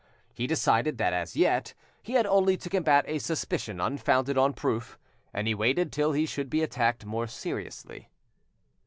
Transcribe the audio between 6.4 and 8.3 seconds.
be attacked more seriously.